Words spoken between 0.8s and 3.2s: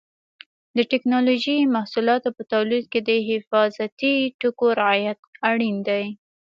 ټېکنالوجۍ محصولاتو په تولید کې د